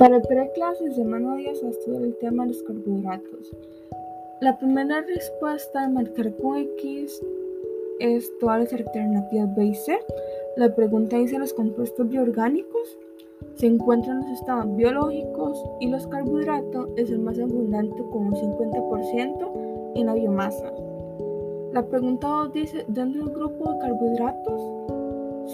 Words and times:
Para 0.00 0.16
el 0.16 0.22
preclase, 0.22 0.92
semana 0.92 1.36
10 1.36 1.62
a 1.62 1.68
estudiar 1.68 2.02
el 2.04 2.16
tema 2.16 2.44
de 2.44 2.54
los 2.54 2.62
carbohidratos. 2.62 3.54
La 4.40 4.56
primera 4.56 5.02
respuesta 5.02 5.82
de 5.82 5.92
marcar 5.92 6.34
con 6.36 6.56
X 6.56 7.20
es 7.98 8.32
todas 8.38 8.60
las 8.60 8.72
alternativas 8.72 9.54
B 9.54 9.66
y 9.66 9.74
C. 9.74 9.98
La 10.56 10.74
pregunta 10.74 11.18
dice 11.18 11.38
los 11.38 11.52
compuestos 11.52 12.08
bioorgánicos 12.08 12.98
se 13.56 13.66
encuentran 13.66 14.22
en 14.22 14.30
los 14.30 14.40
estados 14.40 14.74
biológicos 14.74 15.62
y 15.80 15.88
los 15.88 16.06
carbohidratos 16.06 16.88
es 16.96 17.10
el 17.10 17.18
más 17.18 17.38
abundante 17.38 18.02
con 18.10 18.28
un 18.28 18.34
50% 18.34 19.96
en 19.96 20.06
la 20.06 20.14
biomasa. 20.14 20.72
La 21.74 21.86
pregunta 21.86 22.26
2 22.26 22.52
dice, 22.54 22.86
dentro 22.88 23.26
del 23.26 23.34
grupo 23.34 23.74
de 23.74 23.78
carbohidratos 23.80 24.62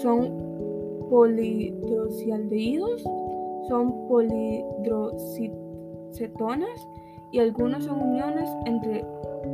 son 0.01 0.47
polihidroxialdehídos, 1.09 3.03
son 3.67 4.07
polihidrocetonas 4.07 6.87
y 7.31 7.39
algunos 7.39 7.85
son 7.85 8.01
uniones 8.01 8.49
entre 8.65 9.05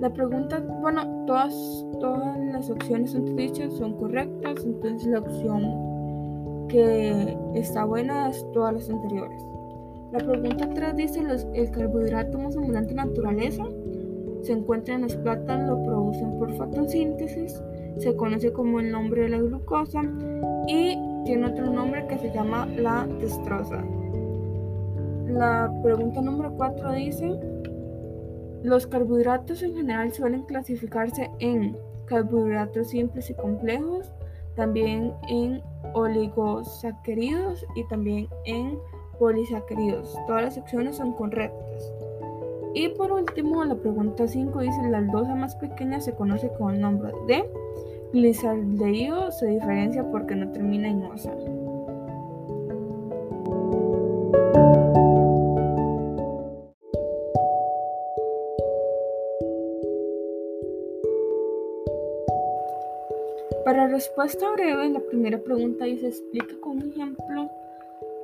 La 0.00 0.12
pregunta, 0.12 0.60
bueno, 0.80 1.24
todas, 1.26 1.54
todas 2.00 2.38
las 2.52 2.68
opciones 2.70 3.16
dichas 3.36 3.72
son 3.74 3.92
correctas, 3.94 4.64
entonces 4.64 5.08
la 5.08 5.20
opción 5.20 6.66
que 6.68 7.38
está 7.54 7.84
buena 7.84 8.30
es 8.30 8.44
todas 8.52 8.74
las 8.74 8.90
anteriores. 8.90 9.40
La 10.10 10.18
pregunta 10.18 10.68
3 10.68 10.96
dice, 10.96 11.22
los, 11.22 11.46
el 11.54 11.70
carbohidrato 11.70 12.36
más 12.38 12.56
abundante 12.56 12.90
en 12.90 12.96
naturaleza 12.96 13.64
se 14.42 14.52
encuentra 14.52 14.94
en 14.94 15.02
las 15.02 15.16
plantas, 15.16 15.68
lo 15.68 15.82
producen 15.84 16.38
por 16.38 16.52
fotosíntesis, 16.52 17.62
se 17.98 18.16
conoce 18.16 18.52
como 18.52 18.80
el 18.80 18.90
nombre 18.90 19.22
de 19.22 19.28
la 19.30 19.38
glucosa 19.38 20.02
y 20.66 20.96
tiene 21.24 21.46
otro 21.46 21.70
nombre 21.70 22.06
que 22.06 22.18
se 22.18 22.32
llama 22.32 22.66
la 22.66 23.06
destroza. 23.20 23.82
La 25.26 25.72
pregunta 25.82 26.20
número 26.20 26.52
4 26.56 26.92
dice, 26.92 27.38
los 28.62 28.86
carbohidratos 28.86 29.62
en 29.62 29.74
general 29.74 30.12
suelen 30.12 30.42
clasificarse 30.42 31.30
en 31.38 31.76
carbohidratos 32.06 32.90
simples 32.90 33.30
y 33.30 33.34
complejos, 33.34 34.12
también 34.56 35.12
en 35.28 35.62
oligosacáridos 35.94 37.64
y 37.74 37.84
también 37.88 38.28
en 38.44 38.78
polisacáridos. 39.18 40.16
Todas 40.26 40.42
las 40.42 40.54
secciones 40.54 40.96
son 40.96 41.12
correctas. 41.12 41.92
Y 42.74 42.88
por 42.88 43.12
último, 43.12 43.64
la 43.64 43.74
pregunta 43.74 44.26
5 44.26 44.60
dice, 44.60 44.88
la 44.90 44.98
aldosa 44.98 45.34
más 45.34 45.54
pequeña 45.56 46.00
se 46.00 46.14
conoce 46.14 46.50
con 46.58 46.74
el 46.74 46.80
nombre 46.80 47.12
de 47.26 47.44
glisaldehído, 48.12 49.30
se 49.30 49.46
diferencia 49.46 50.10
porque 50.10 50.34
no 50.34 50.50
termina 50.52 50.88
en 50.88 51.02
osa. 51.04 51.34
Para 63.66 63.86
respuesta 63.88 64.50
breve, 64.52 64.88
la 64.88 65.00
primera 65.00 65.38
pregunta 65.38 65.84
dice, 65.84 66.08
explica 66.08 66.54
con 66.60 66.78
un 66.78 66.90
ejemplo 66.90 67.50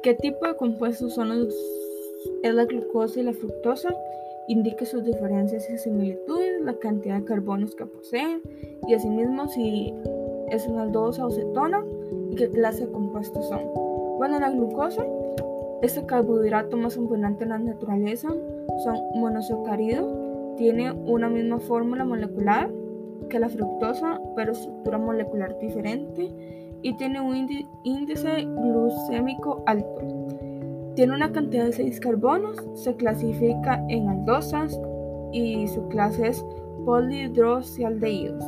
qué 0.03 0.15
tipo 0.15 0.47
de 0.47 0.57
compuestos 0.57 1.15
son 1.15 1.49
es 2.43 2.55
la 2.55 2.65
glucosa 2.65 3.21
y 3.21 3.25
la 3.25 3.33
fructosa 3.33 3.95
indique 4.49 4.87
sus 4.87 5.05
diferencias 5.05 5.69
y 5.71 5.79
similitudes, 5.79 6.61
la 6.63 6.75
cantidad 6.75 7.19
de 7.19 7.25
carbonos 7.25 7.75
que 7.75 7.87
poseen 7.87 8.41
y 8.87 8.95
asimismo 8.95 9.47
si 9.49 9.95
es 10.51 10.67
una 10.67 10.83
aldosa 10.83 11.27
o 11.27 11.31
cetona 11.31 11.85
y 12.31 12.37
qué 12.37 12.51
clase 12.51 12.87
de 12.87 12.93
compuestos 12.93 13.47
son. 13.49 13.61
Bueno, 14.17 14.41
la 14.41 14.51
glucosa, 14.51 15.05
este 15.83 16.05
carbohidrato 16.07 16.77
más 16.77 16.97
abundante 16.97 17.45
en 17.45 17.51
la 17.51 17.59
naturaleza, 17.59 18.29
son 18.83 18.97
monosacárido, 19.15 20.55
tiene 20.57 20.93
una 20.93 21.29
misma 21.29 21.61
fórmula 21.61 22.05
molecular 22.05 22.71
que 23.29 23.39
la 23.39 23.49
fructosa, 23.49 24.21
pero 24.35 24.53
estructura 24.53 24.99
molecular 24.99 25.59
diferente 25.59 26.33
y 26.83 26.97
tiene 26.97 27.21
un 27.21 27.49
índice 27.85 28.45
glucémico 28.45 29.63
alto. 29.67 30.38
Tiene 30.99 31.15
una 31.15 31.31
cantidad 31.31 31.65
de 31.65 31.73
6 31.73 32.01
carbonos, 32.01 32.57
se 32.75 32.97
clasifica 32.97 33.81
en 33.89 34.09
aldosas 34.09 34.81
y 35.31 35.69
su 35.69 35.87
clase 35.87 36.27
es 36.27 36.45
polihidroxialdehídos. 36.85 38.43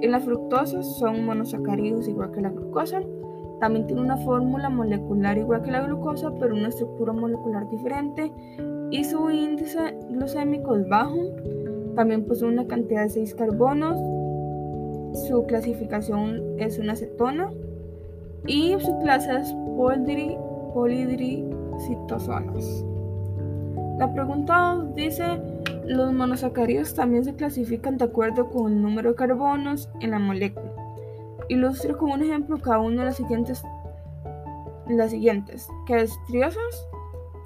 En 0.00 0.12
las 0.12 0.24
fructosas 0.24 0.96
son 0.96 1.26
monosacáridos 1.26 2.08
igual 2.08 2.32
que 2.32 2.40
la 2.40 2.48
glucosa. 2.48 3.02
También 3.60 3.86
tiene 3.86 4.00
una 4.00 4.16
fórmula 4.16 4.70
molecular 4.70 5.36
igual 5.36 5.60
que 5.60 5.70
la 5.70 5.82
glucosa, 5.82 6.32
pero 6.40 6.54
una 6.54 6.68
estructura 6.68 7.12
molecular 7.12 7.68
diferente 7.68 8.32
y 8.90 9.04
su 9.04 9.28
índice 9.30 9.94
glucémico 10.08 10.74
es 10.74 10.88
bajo. 10.88 11.20
También 11.94 12.24
posee 12.24 12.48
una 12.48 12.66
cantidad 12.66 13.02
de 13.02 13.10
6 13.10 13.34
carbonos. 13.34 13.98
Su 15.28 15.44
clasificación 15.44 16.58
es 16.58 16.78
una 16.78 16.94
acetona 16.94 17.52
y 18.46 18.74
su 18.80 18.98
clase 19.00 19.36
es 19.36 19.54
polidri 19.76 20.38
citosonas. 21.86 22.84
La 23.98 24.12
pregunta 24.12 24.80
dice, 24.94 25.40
los 25.84 26.12
monosacáridos 26.12 26.94
también 26.94 27.24
se 27.24 27.34
clasifican 27.34 27.98
de 27.98 28.04
acuerdo 28.04 28.48
con 28.48 28.72
el 28.72 28.82
número 28.82 29.10
de 29.10 29.16
carbonos 29.16 29.88
en 30.00 30.12
la 30.12 30.18
molécula. 30.18 30.72
Ilustre 31.48 31.94
con 31.94 32.12
un 32.12 32.22
ejemplo 32.22 32.58
cada 32.58 32.78
uno 32.78 33.00
de 33.00 33.06
las 33.06 33.16
siguientes, 33.16 33.64
las 34.88 35.10
siguientes, 35.10 35.68
que 35.86 36.02
es 36.02 36.12
triosas, 36.26 36.88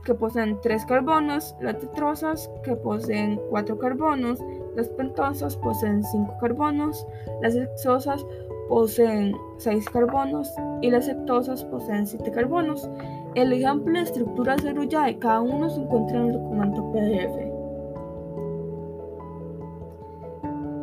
que 0.05 0.15
poseen 0.15 0.59
3 0.61 0.85
carbonos, 0.87 1.55
las 1.61 1.79
tetrosas, 1.79 2.51
que 2.65 2.75
poseen 2.75 3.41
4 3.51 3.79
carbonos, 3.79 4.41
las 4.75 4.89
pentosas 4.89 5.57
poseen 5.57 6.03
5 6.03 6.35
carbonos, 6.41 7.07
las 7.41 7.55
hexosas 7.55 8.27
poseen 8.69 9.37
6 9.59 9.89
carbonos 9.91 10.53
y 10.81 10.91
las 10.91 11.07
septosas 11.07 11.65
poseen 11.65 12.07
7 12.07 12.31
carbonos. 12.33 12.89
El 13.35 13.51
ejemplo 13.55 13.95
de 13.95 14.01
estructura 14.01 14.57
desarrollada 14.57 15.07
de 15.07 15.19
cada 15.19 15.41
uno 15.41 15.71
se 15.71 15.81
encuentra 15.81 16.19
en 16.19 16.27
el 16.27 16.33
documento 16.35 16.93
PDF. 16.93 17.53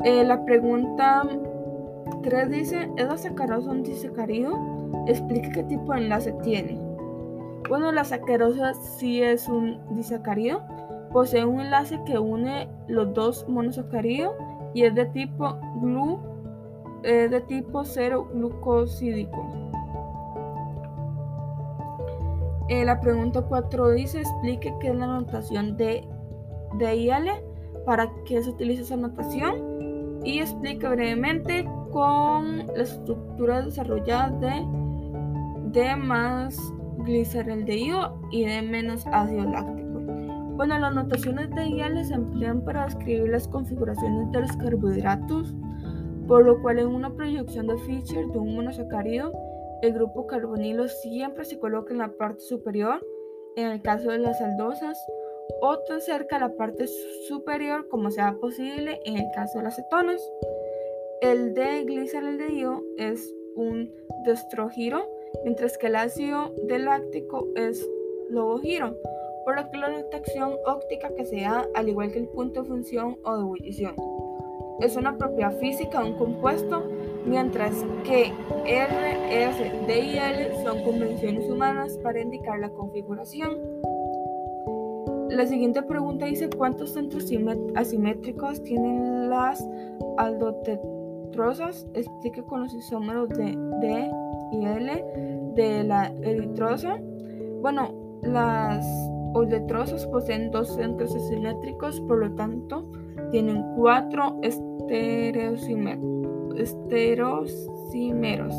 Eh, 0.03 0.23
la 0.23 0.43
pregunta 0.45 1.27
3 2.23 2.49
dice, 2.49 2.89
¿es 2.97 3.07
la 3.07 3.17
sacarosa 3.17 3.69
un 3.69 3.83
disacárido? 3.83 4.57
Explique 5.05 5.51
qué 5.51 5.63
tipo 5.63 5.93
de 5.93 5.99
enlace 5.99 6.31
tiene. 6.41 6.79
Bueno, 7.69 7.91
la 7.91 8.03
sacarosa 8.03 8.73
sí 8.73 9.21
es 9.21 9.47
un 9.47 9.79
disacárido. 9.91 10.63
Posee 11.11 11.45
un 11.45 11.59
enlace 11.59 11.99
que 12.03 12.17
une 12.17 12.67
los 12.87 13.13
dos 13.13 13.45
monosacáridos 13.47 14.33
y 14.73 14.85
es 14.85 14.95
de 14.95 15.05
tipo 15.05 15.55
glu, 15.81 16.19
de 17.03 17.41
tipo 17.47 17.83
0 17.83 18.27
glucosídico. 18.33 19.68
Eh, 22.69 22.85
la 22.85 23.01
pregunta 23.01 23.41
4 23.41 23.91
dice, 23.93 24.19
explique 24.19 24.71
qué 24.79 24.89
es 24.89 24.95
la 24.95 25.07
notación 25.07 25.75
de, 25.75 26.07
de 26.77 26.95
IL, 26.95 27.31
para 27.83 28.11
qué 28.25 28.43
se 28.43 28.51
utiliza 28.51 28.83
esa 28.83 28.95
notación 28.95 30.21
y 30.23 30.39
explique 30.39 30.87
brevemente 30.87 31.67
con 31.91 32.67
la 32.67 32.83
estructura 32.83 33.63
desarrollada 33.63 34.29
de 34.37 34.63
D 35.71 35.95
más 35.95 36.55
gliceraldehído 36.99 38.21
y 38.31 38.45
D 38.45 38.61
menos 38.61 39.07
ácido 39.07 39.45
láctico. 39.45 39.99
Bueno, 40.55 40.77
las 40.77 40.93
notaciones 40.93 41.49
de 41.51 41.65
IL 41.65 42.05
se 42.05 42.13
emplean 42.13 42.63
para 42.63 42.85
describir 42.85 43.29
las 43.29 43.47
configuraciones 43.47 44.31
de 44.31 44.41
los 44.41 44.55
carbohidratos, 44.57 45.55
por 46.27 46.45
lo 46.45 46.61
cual 46.61 46.77
en 46.77 46.89
una 46.89 47.09
proyección 47.09 47.65
de 47.65 47.79
Fischer 47.79 48.27
de 48.27 48.37
un 48.37 48.55
monosacárido 48.55 49.31
el 49.81 49.93
grupo 49.93 50.27
carbonilo 50.27 50.87
siempre 50.87 51.45
se 51.45 51.59
coloca 51.59 51.93
en 51.93 51.99
la 51.99 52.11
parte 52.11 52.41
superior, 52.41 53.05
en 53.55 53.67
el 53.67 53.81
caso 53.81 54.11
de 54.11 54.19
las 54.19 54.41
aldosas, 54.41 54.97
o 55.61 55.79
tan 55.79 56.01
cerca 56.01 56.37
a 56.37 56.39
la 56.39 56.55
parte 56.55 56.85
superior 57.27 57.87
como 57.89 58.11
sea 58.11 58.35
posible 58.39 58.99
en 59.05 59.17
el 59.17 59.31
caso 59.33 59.57
de 59.57 59.65
las 59.65 59.75
cetonas. 59.75 60.21
El 61.21 61.53
D-gliceraldehído 61.53 62.83
es 62.97 63.33
un 63.55 63.91
destrogiro, 64.25 65.09
mientras 65.43 65.77
que 65.77 65.87
el 65.87 65.95
ácido 65.95 66.53
láctico 66.67 67.47
es 67.55 67.85
lobogiro, 68.29 68.95
por 69.43 69.55
la 69.55 69.89
detección 69.89 70.55
óptica 70.65 71.13
que 71.15 71.25
se 71.25 71.41
da 71.41 71.67
al 71.73 71.89
igual 71.89 72.11
que 72.11 72.19
el 72.19 72.27
punto 72.27 72.61
de 72.61 72.67
función 72.67 73.17
o 73.23 73.35
de 73.35 73.41
ebullición. 73.41 73.95
Es 74.79 74.95
una 74.95 75.17
propiedad 75.17 75.57
física 75.57 76.01
de 76.01 76.11
un 76.11 76.17
compuesto 76.17 76.87
mientras 77.29 77.73
que 78.03 78.33
R, 78.65 79.43
S, 79.45 79.71
D 79.87 79.99
y 79.99 80.17
L 80.17 80.63
son 80.63 80.83
convenciones 80.83 81.49
humanas 81.49 81.97
para 82.03 82.19
indicar 82.21 82.59
la 82.59 82.69
configuración. 82.69 83.57
La 85.29 85.45
siguiente 85.45 85.83
pregunta 85.83 86.25
dice 86.25 86.49
cuántos 86.49 86.93
centros 86.93 87.31
asimétricos 87.75 88.63
tienen 88.63 89.29
las 89.29 89.63
aldotetrosas. 90.17 91.85
explica 91.93 92.41
con 92.43 92.63
los 92.63 92.73
isómeros 92.73 93.29
de 93.29 93.55
D 93.79 94.11
y 94.51 94.65
L 94.65 95.05
de 95.55 95.83
la 95.83 96.07
eritrosa. 96.23 96.99
Bueno, 97.61 97.93
las 98.23 98.85
oletrosas 99.33 100.07
poseen 100.07 100.49
dos 100.51 100.75
centros 100.75 101.15
asimétricos, 101.15 102.01
por 102.01 102.17
lo 102.17 102.33
tanto, 102.33 102.83
tienen 103.31 103.63
cuatro 103.75 104.39
estereosímeros. 106.57 108.53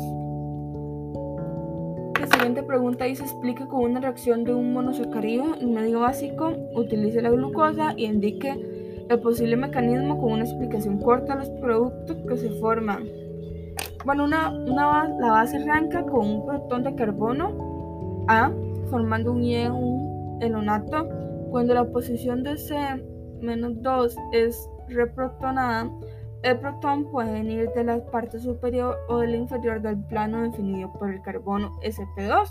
La 2.19 2.27
siguiente 2.27 2.63
pregunta 2.63 3.05
dice 3.05 3.23
explique 3.23 3.67
con 3.67 3.81
una 3.83 3.99
reacción 3.99 4.43
de 4.43 4.53
un 4.53 4.73
monosacárido 4.73 5.55
en 5.59 5.73
medio 5.73 6.01
básico, 6.01 6.53
utilice 6.75 7.21
la 7.21 7.31
glucosa 7.31 7.93
y 7.97 8.05
indique 8.05 8.55
el 9.09 9.19
posible 9.19 9.55
mecanismo 9.57 10.19
con 10.19 10.33
una 10.33 10.43
explicación 10.43 10.99
corta 10.99 11.33
de 11.33 11.39
los 11.39 11.49
productos 11.59 12.17
que 12.27 12.37
se 12.37 12.49
forman. 12.59 13.07
Bueno, 14.05 14.23
una, 14.25 14.51
la 14.51 15.31
base 15.31 15.57
arranca 15.57 16.03
con 16.03 16.27
un 16.27 16.45
protón 16.45 16.83
de 16.83 16.95
carbono 16.95 18.25
A 18.27 18.51
formando 18.89 19.31
un 19.31 19.43
y 19.43 19.65
un 19.65 20.37
elonato. 20.41 21.07
Cuando 21.49 21.73
la 21.73 21.85
posición 21.85 22.43
de 22.43 22.57
C-2 22.57 24.15
es 24.31 24.69
reprotonada, 24.89 25.89
el 26.43 26.59
protón 26.59 27.05
puede 27.05 27.31
venir 27.33 27.71
de 27.71 27.83
la 27.83 28.05
parte 28.05 28.39
superior 28.39 28.99
o 29.07 29.17
de 29.19 29.27
la 29.27 29.37
inferior 29.37 29.81
del 29.81 29.97
plano 30.05 30.41
definido 30.41 30.91
por 30.93 31.11
el 31.11 31.21
carbono 31.21 31.79
sp2, 31.81 32.49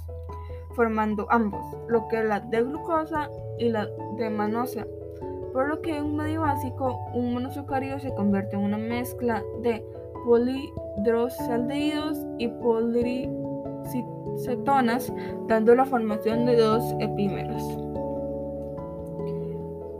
formando 0.75 1.26
ambos, 1.31 1.64
lo 1.88 2.06
que 2.08 2.20
es 2.20 2.25
la 2.25 2.40
de 2.40 2.62
glucosa 2.62 3.28
y 3.58 3.69
la 3.69 3.87
de 4.16 4.31
manosa. 4.31 4.87
Por 5.52 5.69
lo 5.69 5.82
que 5.82 5.96
en 5.96 6.04
un 6.04 6.16
medio 6.16 6.40
básico, 6.42 7.00
un 7.14 7.34
monosacárido 7.34 7.98
se 7.98 8.14
convierte 8.14 8.54
en 8.54 8.62
una 8.62 8.78
mezcla 8.78 9.42
de 9.62 9.84
polihidrosaldehídos 10.25 12.25
y 12.38 12.46
poliricetonas, 12.46 15.12
dando 15.48 15.75
la 15.75 15.84
formación 15.84 16.46
de 16.46 16.54
dos 16.56 16.94
epímeros. 17.00 17.64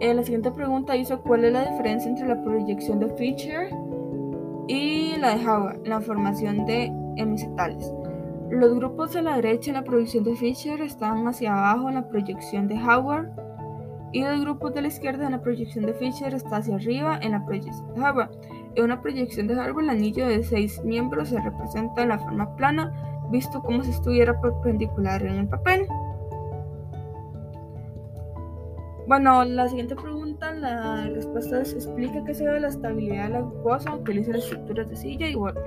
En 0.00 0.16
la 0.16 0.22
siguiente 0.22 0.50
pregunta 0.50 0.94
dice 0.94 1.19
cuál 1.19 1.44
es 1.44 1.52
la 1.52 1.69
diferencia 1.69 2.10
entre 2.10 2.26
la 2.26 2.42
proyección 2.42 3.00
de 3.00 3.10
Fischer 3.16 3.69
y 4.70 5.17
la 5.17 5.34
de 5.34 5.44
Howard 5.44 5.84
la 5.84 6.00
formación 6.00 6.64
de 6.64 6.93
hemicetales. 7.17 7.93
Los 8.50 8.72
grupos 8.76 9.12
de 9.12 9.22
la 9.22 9.34
derecha 9.34 9.70
en 9.70 9.75
la 9.75 9.82
proyección 9.82 10.22
de 10.22 10.37
Fischer 10.37 10.81
están 10.81 11.26
hacia 11.26 11.52
abajo 11.52 11.88
en 11.88 11.96
la 11.96 12.08
proyección 12.08 12.69
de 12.69 12.76
Howard 12.76 13.31
y 14.12 14.22
los 14.22 14.40
grupos 14.40 14.72
de 14.72 14.82
la 14.82 14.88
izquierda 14.88 15.26
en 15.26 15.32
la 15.32 15.43
proyección 15.43 15.87
de 15.87 15.94
Fischer 15.94 16.34
está 16.34 16.58
hacia 16.58 16.76
arriba 16.76 17.19
en 17.20 17.32
la 17.32 17.44
proyección 17.44 17.94
de 17.94 18.00
Howard. 18.00 18.31
En 18.76 18.84
una 18.84 19.02
proyección 19.02 19.49
de 19.49 19.55
Howard 19.55 19.81
el 19.81 19.90
anillo 19.90 20.28
de 20.28 20.44
seis 20.44 20.81
miembros 20.84 21.31
se 21.31 21.40
representa 21.40 22.02
en 22.02 22.11
la 22.11 22.20
forma 22.20 22.55
plana, 22.55 22.93
visto 23.32 23.61
como 23.62 23.82
si 23.82 23.90
estuviera 23.90 24.40
perpendicular 24.40 25.20
en 25.25 25.34
el 25.34 25.49
papel. 25.49 25.88
Bueno, 29.10 29.44
la 29.44 29.66
siguiente 29.66 29.96
pregunta, 29.96 30.54
la 30.54 31.08
respuesta 31.08 31.60
es 31.60 31.72
explica 31.72 32.22
qué 32.24 32.32
se 32.32 32.48
ve 32.48 32.60
la 32.60 32.68
estabilidad 32.68 33.24
de 33.24 33.30
la 33.30 33.40
glucosa, 33.40 33.96
utiliza 33.96 34.30
las 34.30 34.44
estructuras 34.44 34.88
de 34.88 34.94
silla 34.94 35.28
y 35.28 35.34
borde. 35.34 35.60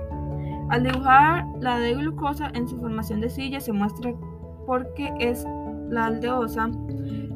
Al 0.70 0.82
dibujar 0.82 1.44
la 1.60 1.78
de 1.78 1.92
glucosa 1.92 2.50
en 2.54 2.66
su 2.66 2.80
formación 2.80 3.20
de 3.20 3.28
silla 3.28 3.60
se 3.60 3.70
muestra 3.70 4.14
porque 4.64 5.12
es 5.20 5.44
la 5.90 6.06
aldeosa 6.06 6.70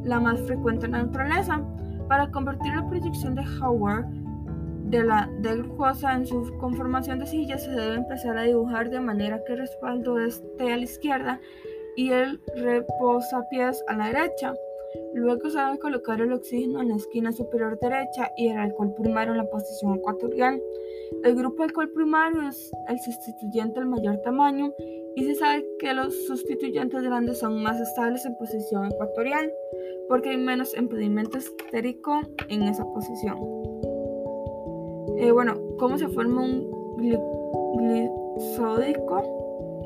la 0.03 0.19
más 0.19 0.41
frecuente 0.41 0.87
en 0.87 0.93
la 0.93 1.03
naturaleza. 1.03 1.61
Para 2.09 2.31
convertir 2.31 2.75
la 2.75 2.89
proyección 2.89 3.35
de 3.35 3.45
Howard 3.61 4.07
de 4.87 5.05
la 5.05 5.29
de 5.41 5.57
glucosa 5.57 6.15
en 6.15 6.27
su 6.27 6.57
conformación 6.57 7.19
de 7.19 7.27
silla 7.27 7.59
se 7.59 7.71
debe 7.71 7.97
empezar 7.97 8.39
a 8.39 8.45
dibujar 8.45 8.89
de 8.89 9.01
manera 9.01 9.45
que 9.45 9.53
el 9.53 9.59
respaldo 9.59 10.19
esté 10.19 10.73
a 10.73 10.77
la 10.79 10.85
izquierda 10.85 11.39
y 11.97 12.13
el 12.13 12.41
reposapiés 12.57 13.85
a 13.89 13.93
la 13.93 14.07
derecha. 14.07 14.55
Luego 15.15 15.49
debe 15.49 15.79
colocar 15.79 16.21
el 16.21 16.33
oxígeno 16.33 16.81
en 16.83 16.89
la 16.89 16.97
esquina 16.97 17.33
superior 17.33 17.79
derecha 17.81 18.31
y 18.37 18.49
el 18.49 18.59
alcohol 18.59 18.95
primario 18.95 19.33
en 19.33 19.39
la 19.39 19.51
posición 19.51 19.97
ecuatorial. 19.97 20.61
El 21.25 21.35
grupo 21.35 21.63
alcohol 21.63 21.91
primario 21.91 22.43
es 22.49 22.71
el 22.89 22.99
sustituyente 23.01 23.81
del 23.81 23.89
mayor 23.89 24.19
tamaño 24.19 24.73
y 25.17 25.25
se 25.25 25.35
sabe 25.35 25.67
que 25.79 25.95
los 25.95 26.15
sustituyentes 26.27 27.03
grandes 27.03 27.39
son 27.39 27.63
más 27.63 27.81
estables 27.81 28.25
en 28.27 28.37
posición 28.37 28.87
ecuatorial 28.87 29.51
porque 30.09 30.31
hay 30.31 30.37
menos 30.37 30.77
impedimento 30.77 31.39
estérico 31.39 32.21
en 32.49 32.63
esa 32.63 32.85
posición. 32.85 33.39
Eh, 35.19 35.33
bueno, 35.33 35.55
¿cómo 35.79 35.99
se 35.99 36.09
forma 36.09 36.43
un 36.43 36.71
glicódico? 37.77 39.23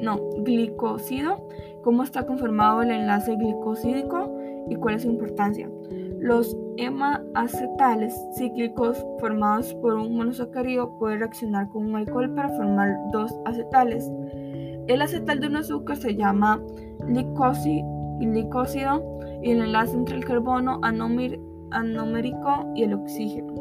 No, 0.00 0.18
glicósido. 0.38 1.48
¿Cómo 1.82 2.02
está 2.02 2.26
conformado 2.26 2.82
el 2.82 2.90
enlace 2.90 3.36
glicosídico? 3.36 4.41
Y 4.68 4.76
cuál 4.76 4.94
es 4.94 5.02
su 5.02 5.08
importancia. 5.08 5.70
Los 6.18 6.56
hemacetales 6.76 8.14
cíclicos 8.36 9.04
formados 9.18 9.74
por 9.74 9.94
un 9.94 10.16
monosacárido 10.16 10.96
pueden 10.98 11.18
reaccionar 11.20 11.68
con 11.68 11.86
un 11.86 11.96
alcohol 11.96 12.32
para 12.34 12.48
formar 12.50 12.96
dos 13.12 13.34
acetales. 13.44 14.08
El 14.86 15.02
acetal 15.02 15.40
de 15.40 15.48
un 15.48 15.56
azúcar 15.56 15.96
se 15.96 16.14
llama 16.14 16.60
glicósido 17.06 17.82
y 19.42 19.50
el 19.50 19.62
enlace 19.62 19.96
entre 19.96 20.16
el 20.16 20.24
carbono 20.24 20.80
anomérico 20.82 22.72
y 22.76 22.84
el 22.84 22.94
oxígeno. 22.94 23.54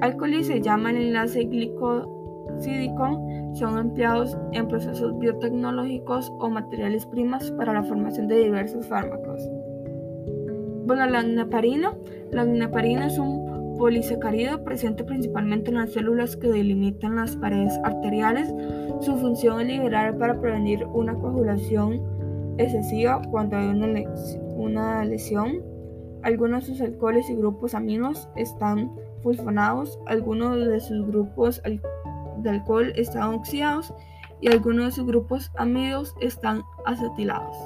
Alcohol 0.00 0.44
se 0.44 0.60
llama 0.60 0.90
el 0.90 0.96
enlace 0.96 1.44
glicosídico 1.44 3.20
son 3.54 3.78
empleados 3.78 4.36
en 4.52 4.68
procesos 4.68 5.18
biotecnológicos 5.18 6.32
o 6.38 6.48
materiales 6.48 7.06
primas 7.06 7.50
para 7.52 7.72
la 7.74 7.82
formación 7.82 8.28
de 8.28 8.44
diversos 8.44 8.86
fármacos. 8.86 9.42
Bueno, 10.84 11.06
la 11.06 11.22
neparina. 11.22 11.94
La 12.30 12.44
neparina 12.44 13.06
es 13.06 13.18
un 13.18 13.76
polisacárido 13.78 14.62
presente 14.64 15.04
principalmente 15.04 15.70
en 15.70 15.78
las 15.78 15.92
células 15.92 16.36
que 16.36 16.48
delimitan 16.48 17.16
las 17.16 17.36
paredes 17.36 17.78
arteriales. 17.84 18.52
Su 19.00 19.16
función 19.16 19.60
es 19.60 19.66
liberar 19.68 20.16
para 20.18 20.40
prevenir 20.40 20.84
una 20.86 21.14
coagulación 21.14 22.00
excesiva 22.58 23.22
cuando 23.30 23.56
hay 23.56 23.68
una, 23.68 25.04
lesión. 25.04 25.62
Algunos 26.22 26.66
de 26.66 26.72
sus 26.72 26.80
alcoholes 26.80 27.28
y 27.30 27.34
grupos 27.34 27.74
aminos 27.74 28.28
están 28.36 28.92
fulfonados, 29.22 29.98
algunos 30.06 30.56
de 30.56 30.80
sus 30.80 31.06
grupos 31.06 31.60
de 32.38 32.50
alcohol 32.50 32.92
están 32.96 33.34
oxidados 33.34 33.92
y 34.40 34.48
algunos 34.48 34.86
de 34.86 34.92
sus 34.92 35.06
grupos 35.06 35.50
amidos 35.56 36.14
están 36.20 36.62
acetilados. 36.86 37.56